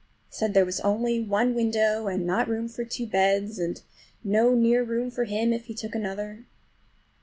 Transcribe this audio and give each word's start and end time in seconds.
He 0.29 0.33
said 0.35 0.55
there 0.55 0.65
was 0.65 0.79
only 0.79 1.19
one 1.21 1.53
window 1.53 2.07
and 2.07 2.25
not 2.25 2.47
room 2.49 2.67
for 2.67 2.83
two 2.83 3.05
beds, 3.05 3.59
and 3.59 3.79
no 4.23 4.55
near 4.55 4.83
room 4.83 5.11
for 5.11 5.25
him 5.25 5.53
if 5.53 5.65
he 5.65 5.75
took 5.75 5.93
another. 5.93 6.45